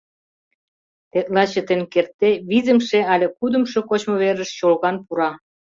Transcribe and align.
Тетла 1.11 1.43
чытен 1.51 1.81
кертде, 1.93 2.29
визымше 2.49 2.99
але 3.13 3.27
кудымшо 3.37 3.79
кочмыверыш 3.89 4.49
чолган 4.57 4.95
пура. 5.05 5.31